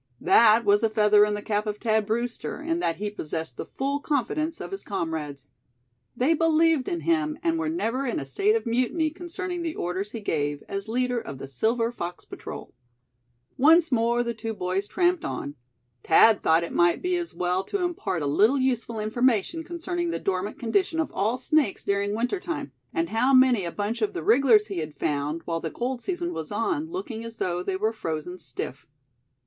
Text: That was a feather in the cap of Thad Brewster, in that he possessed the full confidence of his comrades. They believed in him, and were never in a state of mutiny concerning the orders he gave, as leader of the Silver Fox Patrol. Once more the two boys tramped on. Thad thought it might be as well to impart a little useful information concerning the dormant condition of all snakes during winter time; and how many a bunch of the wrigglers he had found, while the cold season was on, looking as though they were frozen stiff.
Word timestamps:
That 0.19 0.65
was 0.65 0.81
a 0.81 0.89
feather 0.89 1.25
in 1.25 1.35
the 1.35 1.43
cap 1.43 1.67
of 1.67 1.77
Thad 1.77 2.07
Brewster, 2.07 2.59
in 2.59 2.79
that 2.79 2.95
he 2.95 3.11
possessed 3.11 3.55
the 3.55 3.67
full 3.67 3.99
confidence 3.99 4.59
of 4.59 4.71
his 4.71 4.81
comrades. 4.81 5.45
They 6.17 6.33
believed 6.33 6.87
in 6.87 7.01
him, 7.01 7.37
and 7.43 7.59
were 7.59 7.69
never 7.69 8.07
in 8.07 8.19
a 8.19 8.25
state 8.25 8.55
of 8.55 8.65
mutiny 8.65 9.11
concerning 9.11 9.61
the 9.61 9.75
orders 9.75 10.09
he 10.11 10.19
gave, 10.19 10.63
as 10.67 10.87
leader 10.87 11.19
of 11.19 11.37
the 11.37 11.47
Silver 11.47 11.91
Fox 11.91 12.25
Patrol. 12.25 12.73
Once 13.59 13.91
more 13.91 14.23
the 14.23 14.33
two 14.33 14.55
boys 14.55 14.87
tramped 14.87 15.23
on. 15.23 15.53
Thad 16.03 16.41
thought 16.41 16.63
it 16.63 16.73
might 16.73 17.03
be 17.03 17.15
as 17.17 17.35
well 17.35 17.63
to 17.65 17.83
impart 17.83 18.23
a 18.23 18.25
little 18.25 18.57
useful 18.57 18.99
information 18.99 19.63
concerning 19.63 20.09
the 20.09 20.17
dormant 20.17 20.57
condition 20.57 20.99
of 20.99 21.11
all 21.11 21.37
snakes 21.37 21.83
during 21.83 22.15
winter 22.15 22.39
time; 22.39 22.71
and 22.91 23.09
how 23.09 23.35
many 23.35 23.65
a 23.65 23.71
bunch 23.71 24.01
of 24.01 24.13
the 24.13 24.23
wrigglers 24.23 24.65
he 24.65 24.79
had 24.79 24.97
found, 24.97 25.43
while 25.45 25.59
the 25.59 25.69
cold 25.69 26.01
season 26.01 26.33
was 26.33 26.51
on, 26.51 26.89
looking 26.89 27.23
as 27.23 27.37
though 27.37 27.61
they 27.61 27.75
were 27.75 27.93
frozen 27.93 28.39
stiff. 28.39 28.87